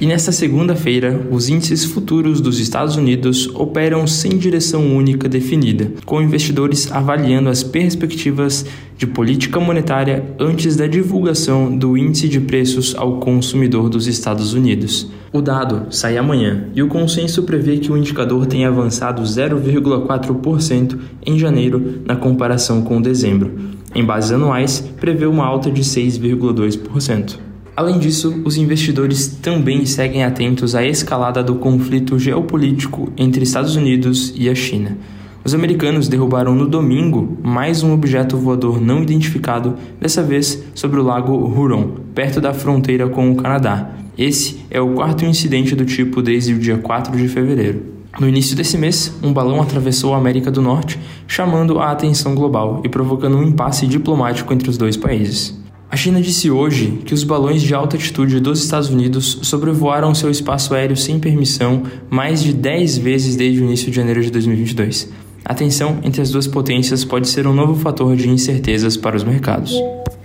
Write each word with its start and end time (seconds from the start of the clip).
E 0.00 0.06
nesta 0.06 0.32
segunda-feira, 0.32 1.28
os 1.30 1.50
índices 1.50 1.84
futuros 1.84 2.40
dos 2.40 2.58
Estados 2.58 2.96
Unidos 2.96 3.46
operam 3.54 4.06
sem 4.06 4.38
direção 4.38 4.96
única 4.96 5.28
definida, 5.28 5.92
com 6.06 6.22
investidores 6.22 6.90
avaliando 6.90 7.50
as 7.50 7.62
perspectivas 7.62 8.64
de 8.96 9.06
política 9.06 9.60
monetária 9.60 10.24
antes 10.38 10.74
da 10.74 10.86
divulgação 10.86 11.76
do 11.76 11.98
índice 11.98 12.30
de 12.30 12.40
preços 12.40 12.94
ao 12.96 13.20
consumidor 13.20 13.90
dos 13.90 14.06
Estados 14.06 14.54
Unidos. 14.54 15.10
O 15.34 15.42
dado 15.42 15.94
sai 15.94 16.16
amanhã 16.16 16.68
e 16.74 16.82
o 16.82 16.88
consenso 16.88 17.42
prevê 17.42 17.76
que 17.76 17.92
o 17.92 17.96
indicador 17.96 18.46
tenha 18.46 18.68
avançado 18.68 19.20
0,4% 19.20 20.98
em 21.26 21.38
janeiro 21.38 22.00
na 22.06 22.16
comparação 22.16 22.80
com 22.80 23.02
dezembro. 23.02 23.52
Em 23.94 24.02
bases 24.02 24.32
anuais, 24.32 24.82
prevê 24.98 25.26
uma 25.26 25.44
alta 25.44 25.70
de 25.70 25.82
6,2%. 25.82 27.49
Além 27.76 27.98
disso, 27.98 28.42
os 28.44 28.56
investidores 28.56 29.38
também 29.40 29.86
seguem 29.86 30.24
atentos 30.24 30.74
à 30.74 30.84
escalada 30.84 31.42
do 31.42 31.54
conflito 31.54 32.18
geopolítico 32.18 33.12
entre 33.16 33.44
Estados 33.44 33.76
Unidos 33.76 34.32
e 34.36 34.48
a 34.48 34.54
China. 34.54 34.98
Os 35.42 35.54
americanos 35.54 36.06
derrubaram 36.06 36.54
no 36.54 36.68
domingo 36.68 37.38
mais 37.42 37.82
um 37.82 37.94
objeto 37.94 38.36
voador 38.36 38.80
não 38.80 39.02
identificado, 39.02 39.74
dessa 39.98 40.22
vez 40.22 40.62
sobre 40.74 41.00
o 41.00 41.02
lago 41.02 41.32
Huron, 41.32 41.92
perto 42.14 42.40
da 42.40 42.52
fronteira 42.52 43.08
com 43.08 43.30
o 43.30 43.36
Canadá. 43.36 43.90
Esse 44.18 44.60
é 44.70 44.80
o 44.80 44.92
quarto 44.92 45.24
incidente 45.24 45.74
do 45.74 45.86
tipo 45.86 46.20
desde 46.20 46.52
o 46.52 46.58
dia 46.58 46.76
4 46.76 47.16
de 47.16 47.26
fevereiro. 47.26 47.82
No 48.18 48.28
início 48.28 48.54
desse 48.54 48.76
mês, 48.76 49.16
um 49.22 49.32
balão 49.32 49.62
atravessou 49.62 50.14
a 50.14 50.18
América 50.18 50.50
do 50.50 50.60
Norte, 50.60 50.98
chamando 51.26 51.78
a 51.78 51.90
atenção 51.90 52.34
global 52.34 52.82
e 52.84 52.88
provocando 52.88 53.38
um 53.38 53.42
impasse 53.42 53.86
diplomático 53.86 54.52
entre 54.52 54.68
os 54.68 54.76
dois 54.76 54.96
países. 54.96 55.58
A 55.90 55.96
China 55.96 56.22
disse 56.22 56.48
hoje 56.48 57.00
que 57.04 57.12
os 57.12 57.24
balões 57.24 57.60
de 57.60 57.74
alta 57.74 57.96
altitude 57.96 58.38
dos 58.38 58.62
Estados 58.62 58.90
Unidos 58.90 59.40
sobrevoaram 59.42 60.14
seu 60.14 60.30
espaço 60.30 60.72
aéreo 60.72 60.96
sem 60.96 61.18
permissão 61.18 61.82
mais 62.08 62.44
de 62.44 62.52
10 62.52 62.98
vezes 62.98 63.34
desde 63.34 63.60
o 63.60 63.64
início 63.64 63.90
de 63.90 63.96
janeiro 63.96 64.22
de 64.22 64.30
2022. 64.30 65.10
A 65.44 65.52
tensão 65.52 65.98
entre 66.04 66.22
as 66.22 66.30
duas 66.30 66.46
potências 66.46 67.04
pode 67.04 67.28
ser 67.28 67.44
um 67.44 67.52
novo 67.52 67.74
fator 67.74 68.14
de 68.14 68.28
incertezas 68.28 68.96
para 68.96 69.16
os 69.16 69.24
mercados. 69.24 69.74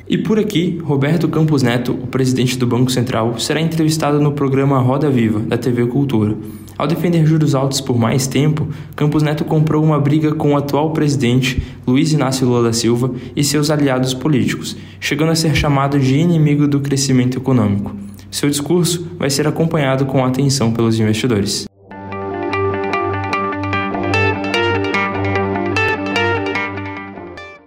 E 0.08 0.20
por 0.20 0.38
aqui, 0.38 0.80
Roberto 0.84 1.28
Campos 1.28 1.64
Neto, 1.64 1.94
o 1.94 2.06
presidente 2.06 2.60
do 2.60 2.68
Banco 2.68 2.92
Central, 2.92 3.40
será 3.40 3.60
entrevistado 3.60 4.22
no 4.22 4.34
programa 4.34 4.78
Roda 4.78 5.10
Viva, 5.10 5.40
da 5.40 5.58
TV 5.58 5.88
Cultura. 5.88 6.38
Ao 6.78 6.86
defender 6.86 7.26
juros 7.26 7.56
altos 7.56 7.80
por 7.80 7.98
mais 7.98 8.28
tempo, 8.28 8.68
Campos 8.96 9.24
Neto 9.24 9.46
comprou 9.46 9.84
uma 9.84 10.00
briga 10.00 10.36
com 10.36 10.54
o 10.54 10.58
atual 10.58 10.92
presidente, 10.92 11.62
Luiz 11.88 12.12
Inácio 12.12 12.46
Lula 12.48 12.64
da 12.64 12.74
Silva, 12.74 13.12
e 13.36 13.44
seus 13.44 13.70
aliados 13.70 14.14
políticos, 14.14 14.76
chegando 15.00 15.32
a 15.32 15.36
ser 15.36 15.56
chamado 15.56 15.98
de 16.00 16.18
inimigo 16.18 16.68
do 16.68 16.82
crescimento 16.82 17.38
econômico. 17.38 17.96
Seu 18.30 18.50
discurso 18.50 19.08
vai 19.18 19.30
ser 19.30 19.48
acompanhado 19.48 20.06
com 20.06 20.26
atenção 20.26 20.74
pelos 20.74 21.00
investidores. 21.00 21.66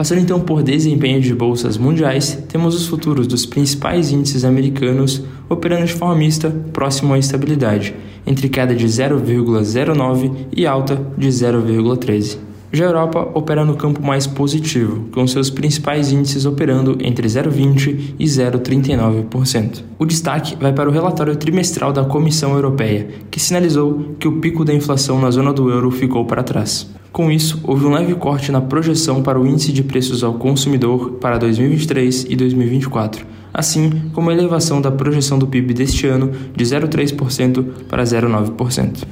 Passando 0.08 0.22
então 0.22 0.40
por 0.40 0.62
desempenho 0.62 1.20
de 1.20 1.34
bolsas 1.34 1.76
mundiais, 1.76 2.42
temos 2.48 2.74
os 2.74 2.86
futuros 2.86 3.26
dos 3.26 3.44
principais 3.44 4.10
índices 4.10 4.42
americanos 4.42 5.22
operando 5.50 5.84
de 5.84 5.92
forma 5.92 6.14
mista, 6.14 6.48
próximo 6.72 7.12
à 7.12 7.18
estabilidade, 7.18 7.94
entre 8.26 8.48
queda 8.48 8.74
de 8.74 8.86
0,09 8.86 10.46
e 10.56 10.66
alta 10.66 10.96
de 11.18 11.28
0,13. 11.28 12.47
Já 12.70 12.84
a 12.84 12.88
Europa 12.88 13.30
opera 13.32 13.64
no 13.64 13.76
campo 13.76 14.04
mais 14.04 14.26
positivo, 14.26 15.08
com 15.10 15.26
seus 15.26 15.48
principais 15.48 16.12
índices 16.12 16.44
operando 16.44 16.98
entre 17.00 17.26
0,20% 17.26 18.14
e 18.18 18.24
0,39%. 18.26 19.84
O 19.98 20.04
destaque 20.04 20.54
vai 20.56 20.72
para 20.72 20.88
o 20.88 20.92
relatório 20.92 21.34
trimestral 21.34 21.94
da 21.94 22.04
Comissão 22.04 22.52
Europeia, 22.52 23.08
que 23.30 23.40
sinalizou 23.40 24.14
que 24.18 24.28
o 24.28 24.38
pico 24.40 24.66
da 24.66 24.74
inflação 24.74 25.18
na 25.18 25.30
zona 25.30 25.50
do 25.50 25.70
euro 25.70 25.90
ficou 25.90 26.26
para 26.26 26.42
trás. 26.42 26.90
Com 27.10 27.30
isso, 27.30 27.58
houve 27.64 27.86
um 27.86 27.92
leve 27.92 28.14
corte 28.14 28.52
na 28.52 28.60
projeção 28.60 29.22
para 29.22 29.40
o 29.40 29.46
índice 29.46 29.72
de 29.72 29.82
preços 29.82 30.22
ao 30.22 30.34
consumidor 30.34 31.12
para 31.12 31.38
2023 31.38 32.26
e 32.28 32.36
2024, 32.36 33.24
assim 33.52 34.10
como 34.12 34.28
a 34.28 34.34
elevação 34.34 34.80
da 34.82 34.90
projeção 34.90 35.38
do 35.38 35.46
PIB 35.46 35.72
deste 35.72 36.06
ano 36.06 36.32
de 36.54 36.64
0,3% 36.64 37.64
para 37.88 38.02
0,9%. 38.02 39.04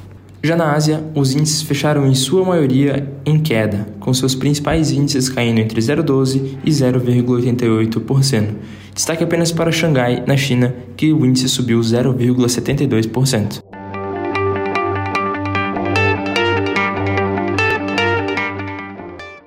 Já 0.43 0.55
na 0.55 0.73
Ásia, 0.73 1.03
os 1.15 1.33
índices 1.33 1.63
fecharam 1.63 2.05
em 2.05 2.13
sua 2.13 2.45
maioria 2.45 3.11
em 3.25 3.39
queda, 3.39 3.87
com 3.99 4.13
seus 4.13 4.35
principais 4.35 4.91
índices 4.91 5.29
caindo 5.29 5.59
entre 5.59 5.81
0,12% 5.81 6.59
e 6.63 6.69
0,88%. 6.69 8.49
Destaque 8.93 9.23
apenas 9.23 9.51
para 9.51 9.71
Xangai, 9.71 10.23
na 10.27 10.37
China, 10.37 10.75
que 10.95 11.11
o 11.11 11.25
índice 11.25 11.49
subiu 11.49 11.79
0,72%. 11.79 13.63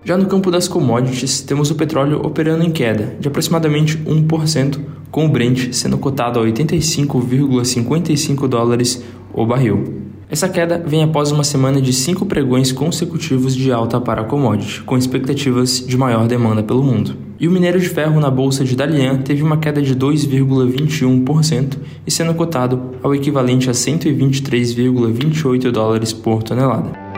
Já 0.05 0.17
no 0.17 0.27
campo 0.27 0.51
das 0.51 0.67
commodities, 0.67 1.41
temos 1.41 1.71
o 1.71 1.77
petróleo 1.77 2.21
operando 2.25 2.65
em 2.65 2.71
queda 2.73 3.15
de 3.21 3.29
aproximadamente 3.29 3.97
1%, 3.99 4.81
com 5.09 5.27
o 5.27 5.29
Brent 5.29 5.73
sendo 5.73 5.99
cotado 5.99 6.41
a 6.41 6.43
85,55 6.43 8.49
dólares 8.49 9.05
o 9.33 9.47
barril. 9.47 10.10
Essa 10.31 10.49
queda 10.49 10.79
vem 10.79 11.03
após 11.03 11.33
uma 11.33 11.43
semana 11.43 11.81
de 11.81 11.93
cinco 11.93 12.25
pregões 12.25 12.71
consecutivos 12.71 13.53
de 13.53 13.73
alta 13.73 14.01
para 14.01 14.21
a 14.21 14.25
commodity, 14.25 14.81
com 14.83 14.97
expectativas 14.97 15.85
de 15.85 15.97
maior 15.97 16.29
demanda 16.29 16.63
pelo 16.63 16.85
mundo. 16.85 17.17
E 17.41 17.49
o 17.49 17.51
minério 17.51 17.81
de 17.81 17.89
ferro 17.89 18.21
na 18.21 18.31
bolsa 18.31 18.65
de 18.65 18.77
Dalian 18.77 19.23
teve 19.23 19.43
uma 19.43 19.57
queda 19.57 19.83
de 19.83 19.97
2,21% 19.97 21.79
e 22.07 22.11
sendo 22.13 22.33
cotado 22.35 22.93
ao 23.03 23.13
equivalente 23.13 23.69
a 23.69 23.73
123,28 23.73 25.69
dólares 25.73 26.13
por 26.13 26.45
tonelada. 26.45 27.10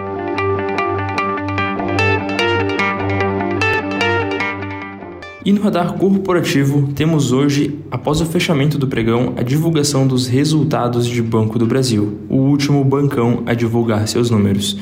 E 5.44 5.50
no 5.50 5.60
radar 5.60 5.94
corporativo, 5.94 6.92
temos 6.94 7.32
hoje, 7.32 7.76
após 7.90 8.20
o 8.20 8.26
fechamento 8.26 8.78
do 8.78 8.86
pregão, 8.86 9.32
a 9.36 9.42
divulgação 9.42 10.06
dos 10.06 10.28
resultados 10.28 11.04
de 11.04 11.20
Banco 11.20 11.58
do 11.58 11.66
Brasil, 11.66 12.16
o 12.28 12.36
último 12.36 12.84
bancão 12.84 13.42
a 13.44 13.52
divulgar 13.52 14.06
seus 14.06 14.30
números. 14.30 14.78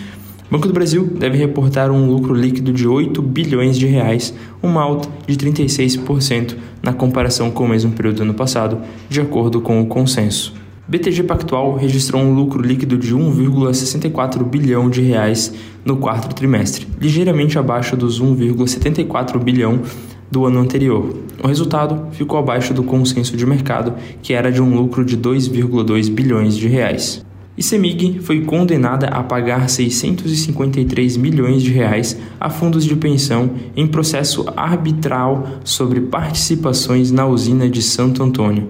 Banco 0.51 0.67
do 0.67 0.75
Brasil 0.75 1.07
deve 1.19 1.39
reportar 1.39 1.91
um 1.91 2.07
lucro 2.07 2.35
líquido 2.35 2.75
de 2.75 2.87
8 2.87 3.23
bilhões 3.23 3.79
de 3.79 3.87
reais, 3.87 4.35
uma 4.63 4.83
alta 4.83 5.09
de 5.27 5.35
36% 5.35 6.57
na 6.83 6.93
comparação 6.93 7.51
com 7.51 7.65
o 7.65 7.69
mesmo 7.69 7.93
período 7.93 8.17
do 8.17 8.23
ano 8.25 8.35
passado, 8.35 8.83
de 9.09 9.19
acordo 9.19 9.63
com 9.63 9.81
o 9.81 9.87
consenso. 9.87 10.53
BTG 10.87 11.23
Pactual 11.23 11.77
registrou 11.77 12.21
um 12.21 12.35
lucro 12.35 12.61
líquido 12.61 12.99
de 12.99 13.15
1,64 13.15 14.45
bilhão 14.45 14.91
de 14.91 15.01
reais 15.01 15.55
no 15.87 15.97
quarto 15.97 16.35
trimestre, 16.35 16.87
ligeiramente 17.01 17.59
abaixo 17.59 17.97
dos 17.97 18.21
1,74 18.21 19.39
bilhão 19.39 19.81
do 20.31 20.47
ano 20.47 20.61
anterior. 20.61 21.15
O 21.43 21.49
resultado 21.49 22.09
ficou 22.13 22.39
abaixo 22.39 22.73
do 22.73 22.83
consenso 22.83 23.37
de 23.37 23.45
mercado, 23.45 23.95
que 24.23 24.33
era 24.33 24.53
de 24.53 24.63
um 24.63 24.75
lucro 24.75 25.05
de 25.05 25.17
2,2 25.17 26.11
bilhões 26.11 26.57
de 26.57 26.69
reais. 26.69 27.25
E 27.59 27.63
foi 28.23 28.41
condenada 28.43 29.09
a 29.09 29.23
pagar 29.23 29.69
653 29.69 31.17
milhões 31.19 31.63
de 31.63 31.71
reais 31.71 32.17
a 32.41 32.49
fundos 32.49 32.85
de 32.85 32.97
pensão 32.97 33.51
em 33.77 33.87
processo 33.87 34.47
arbitral 34.57 35.47
sobre 35.63 36.01
participações 36.01 37.11
na 37.11 37.27
usina 37.27 37.69
de 37.69 37.83
Santo 37.83 38.23
Antônio. 38.23 38.69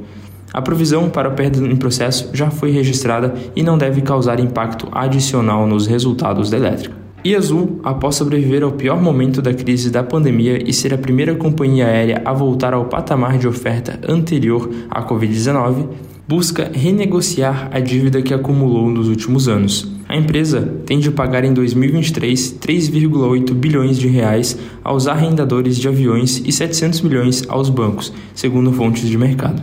A 0.53 0.61
provisão 0.61 1.09
para 1.09 1.31
perda 1.31 1.65
em 1.65 1.77
processo 1.77 2.31
já 2.33 2.51
foi 2.51 2.73
registrada 2.73 3.35
e 3.55 3.63
não 3.63 3.79
deve 3.79 4.01
causar 4.01 4.41
impacto 4.41 4.89
adicional 4.91 5.67
nos 5.69 5.87
resultados 5.87 6.51
da 6.51 6.57
elétrica. 6.57 6.97
E 7.23 7.37
Azul, 7.37 7.81
após 7.85 8.15
sobreviver 8.15 8.63
ao 8.63 8.73
pior 8.73 9.01
momento 9.01 9.43
da 9.43 9.53
crise 9.53 9.91
da 9.91 10.03
pandemia 10.03 10.59
e 10.67 10.73
ser 10.73 10.95
a 10.95 10.99
primeira 10.99 11.35
companhia 11.35 11.87
aérea 11.87 12.23
a 12.25 12.33
voltar 12.33 12.73
ao 12.73 12.87
patamar 12.87 13.37
de 13.37 13.47
oferta 13.47 14.01
anterior 14.09 14.71
à 14.89 15.07
Covid-19, 15.07 15.87
busca 16.27 16.71
renegociar 16.73 17.69
a 17.73 17.79
dívida 17.79 18.23
que 18.23 18.33
acumulou 18.33 18.89
nos 18.89 19.07
últimos 19.07 19.49
anos. 19.49 19.93
A 20.09 20.17
empresa 20.17 20.63
tem 20.87 20.99
de 20.99 21.11
pagar 21.11 21.45
em 21.45 21.53
2023 21.53 22.55
3,8 22.59 23.53
bilhões 23.53 23.99
de 23.99 24.09
reais 24.09 24.59
aos 24.83 25.07
arrendadores 25.07 25.77
de 25.77 25.89
aviões 25.89 26.43
e 26.45 26.51
700 26.51 27.03
milhões 27.03 27.45
aos 27.49 27.69
bancos, 27.69 28.15
segundo 28.35 28.73
fontes 28.73 29.07
de 29.07 29.19
mercado. 29.19 29.63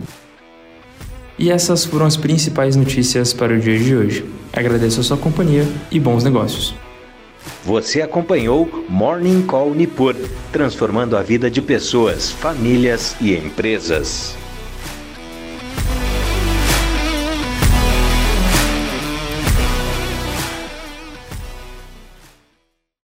E 1.36 1.50
essas 1.50 1.84
foram 1.84 2.06
as 2.06 2.16
principais 2.16 2.76
notícias 2.76 3.32
para 3.32 3.52
o 3.52 3.58
dia 3.58 3.78
de 3.78 3.96
hoje. 3.96 4.24
Agradeço 4.52 5.00
a 5.00 5.02
sua 5.02 5.16
companhia 5.16 5.66
e 5.90 5.98
bons 5.98 6.22
negócios. 6.22 6.74
Você 7.64 8.00
acompanhou 8.00 8.84
Morning 8.88 9.42
Call 9.42 9.74
Nipur, 9.74 10.14
transformando 10.52 11.16
a 11.16 11.22
vida 11.22 11.50
de 11.50 11.60
pessoas, 11.60 12.30
famílias 12.30 13.16
e 13.20 13.34
empresas. 13.34 14.37